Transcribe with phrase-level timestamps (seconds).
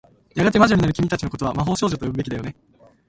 [0.33, 2.55] やがて魔女になる君たちの事は、魔法少女と呼ぶべきだよね。